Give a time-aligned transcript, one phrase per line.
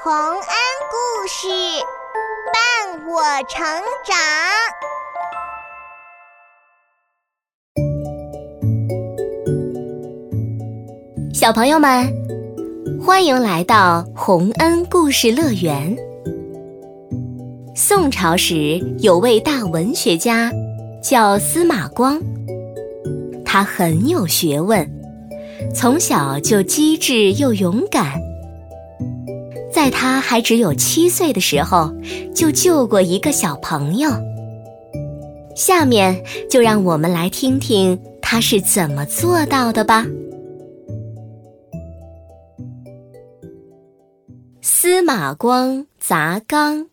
[0.00, 0.38] 洪恩
[0.92, 1.48] 故事
[2.52, 3.66] 伴我成
[4.04, 4.16] 长，
[11.34, 12.06] 小朋友们，
[13.04, 15.96] 欢迎来到洪恩故事乐园。
[17.74, 20.52] 宋朝时有位大文学家，
[21.02, 22.22] 叫司马光，
[23.44, 24.88] 他很有学问，
[25.74, 28.27] 从小就机智又勇敢。
[29.78, 31.94] 在他还只有七岁的时候，
[32.34, 34.10] 就救过一个小朋友。
[35.54, 40.04] 下面就让我们来听听他是怎么做到的吧。
[44.60, 46.84] 司马光砸缸。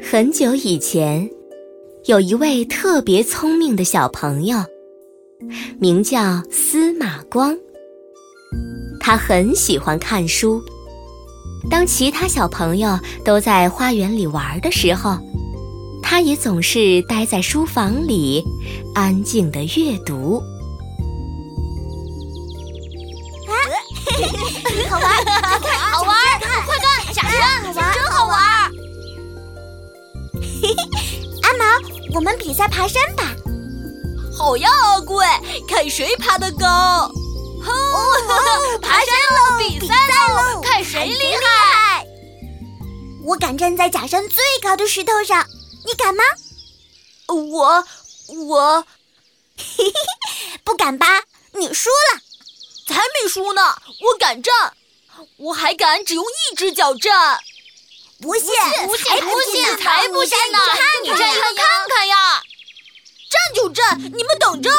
[0.00, 1.28] 很久以前，
[2.04, 4.58] 有一位特别聪明的小朋友，
[5.80, 7.58] 名叫司马光。
[9.10, 10.64] 他很喜欢看书。
[11.68, 15.18] 当其他小朋友都在花园里玩的时候，
[16.00, 18.44] 他也总是待在书房里，
[18.94, 20.40] 安静的阅读。
[23.48, 23.52] 啊，
[24.88, 25.10] 好玩，
[25.90, 26.14] 好玩，
[26.64, 28.38] 快看，假山，真好玩。
[30.62, 30.76] 嘿嘿，
[31.42, 31.64] 阿毛，
[32.14, 33.24] 我们比赛爬山吧。
[34.32, 35.26] 好呀，阿贵，
[35.66, 37.10] 看谁爬得高。
[37.66, 39.58] 哦，爬山喽！
[39.58, 40.60] 比赛喽！
[40.62, 42.06] 看谁厉害！
[43.24, 45.46] 我敢站在假山最高的石头上，
[45.86, 46.24] 你敢吗？
[47.28, 47.84] 我
[48.48, 48.84] 我，
[49.56, 51.22] 嘿嘿嘿，不敢吧？
[51.52, 52.20] 你输了，
[52.88, 53.76] 才没输呢！
[54.00, 54.74] 我敢站，
[55.36, 57.38] 我还敢只用一只脚站。
[58.20, 58.44] 不信，
[58.86, 60.58] 不信，不信，才不信呢！
[61.02, 62.42] 你站上看看呀！
[63.30, 64.70] 站就站，你们等着。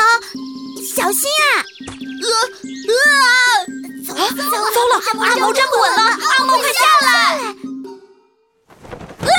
[0.00, 0.24] 阿毛，
[0.82, 1.60] 小心啊！
[2.22, 2.26] 呃
[2.88, 2.92] 呃，
[4.06, 7.08] 走走糟了，阿毛站不稳了，阿毛快下来！
[9.20, 9.32] 啊！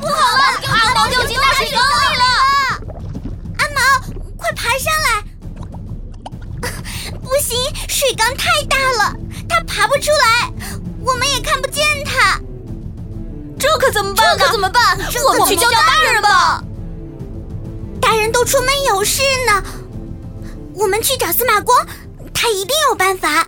[0.00, 2.24] 不好了，阿毛掉进大水缸里了！
[3.58, 3.80] 阿毛，
[4.38, 5.08] 快爬上来！
[7.22, 7.58] 不行，
[7.88, 9.12] 水缸太大了，
[9.48, 10.52] 它爬不出来，
[11.00, 12.40] 我们也看不见他。
[13.62, 14.36] 这可怎么办？
[14.36, 14.98] 这可怎么办？
[15.24, 16.60] 我们去叫大人吧。
[18.00, 19.62] 大人都出门有事呢，
[20.74, 21.86] 我们去找司马光，
[22.34, 23.46] 他一定有办法。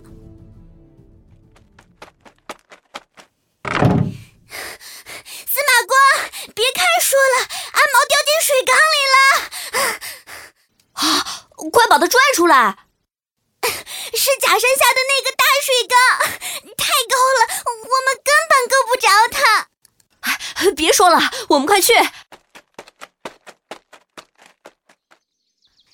[5.51, 5.99] 司马光，
[6.55, 9.17] 别看书了，阿毛掉进水缸里了！
[10.93, 11.43] 啊，
[11.73, 12.77] 快把他拽出来！
[14.15, 15.93] 是假山下的那个大水缸，
[16.77, 19.67] 太高了，我们根本够不着他。
[20.75, 21.93] 别说了，我们快去！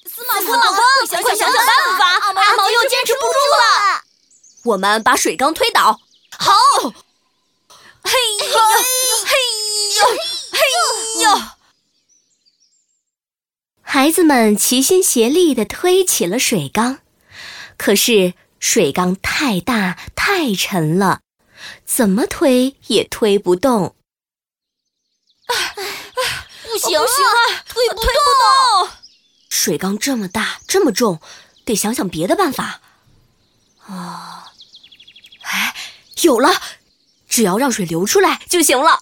[0.06, 1.66] 司马司马光，快想想办
[1.98, 2.06] 法！
[2.34, 4.02] 阿毛又坚持不住了。
[4.66, 6.00] 我们把水缸推倒。
[6.38, 6.54] 好！
[8.04, 8.58] 嘿呦
[9.26, 9.36] 嘿
[9.98, 10.06] 呦
[10.52, 10.60] 嘿
[11.22, 11.26] 呦！
[13.82, 17.00] 孩子们齐心协力地推起了水缸，
[17.78, 21.22] 可是水缸太大太沉了，
[21.86, 23.96] 怎么推也推不动。
[26.64, 27.06] 不行啊，
[27.68, 28.90] 推不动！
[29.50, 31.20] 水缸这么大，这么重，
[31.66, 32.82] 得想想别的办法。
[33.86, 34.52] 啊，
[35.42, 35.76] 哎，
[36.22, 36.62] 有了！
[37.28, 39.00] 只要让水流出来就行了。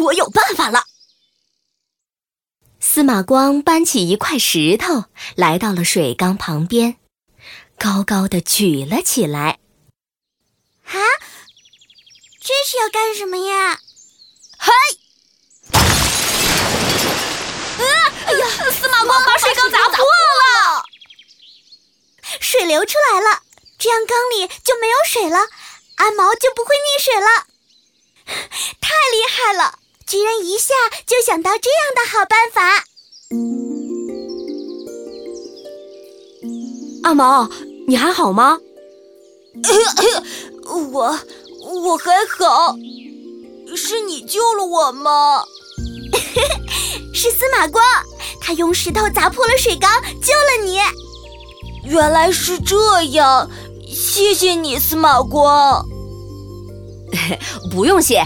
[0.00, 0.84] 我有办法了。
[2.80, 6.96] 司马光搬起一块石头，来到了水缸旁边，
[7.78, 9.58] 高高的举了起来。
[10.84, 10.94] 啊，
[12.40, 13.80] 这是要干什么呀？
[14.58, 14.72] 嘿！
[18.28, 18.46] 哎呀！
[18.70, 20.84] 司马光把水缸砸破了，
[22.40, 23.40] 水流出来了，
[23.78, 25.38] 这样缸里就没有水了，
[25.96, 27.46] 阿毛就不会溺水了。
[28.82, 30.74] 太厉害了，居然一下
[31.06, 32.84] 就想到这样的好办法。
[37.04, 37.48] 阿毛，
[37.86, 38.58] 你还好吗？
[40.92, 41.18] 我
[41.82, 42.76] 我还好，
[43.74, 45.42] 是你救了我吗？
[47.14, 47.82] 是司马光，
[48.48, 50.80] 他用石头砸破了水缸，救了你。
[51.84, 53.50] 原来是这样，
[53.86, 55.84] 谢谢你，司马光。
[57.70, 58.24] 不用谢，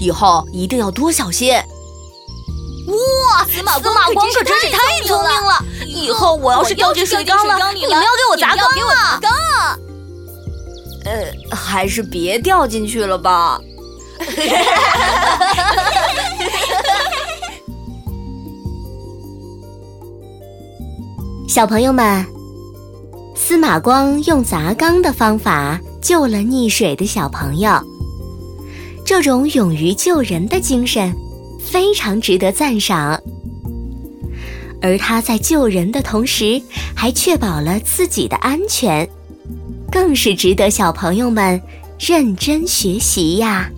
[0.00, 1.52] 以后一定要多小心。
[1.52, 3.94] 哇，司马光
[4.32, 5.62] 可真是太聪明了！
[5.86, 9.20] 以后我要是掉进水缸了，你们要给我砸缸啊！
[11.04, 13.60] 呃，还是别掉进去了吧。
[21.50, 22.24] 小朋友们，
[23.34, 27.72] 司马光用砸缸的方法救了溺水的小朋友，
[29.04, 31.12] 这种勇于救人的精神
[31.60, 33.20] 非常值得赞赏。
[34.80, 36.62] 而他在救人的同时，
[36.94, 39.10] 还确保了自己的安全，
[39.90, 41.60] 更是值得小朋友们
[41.98, 43.68] 认真学习呀。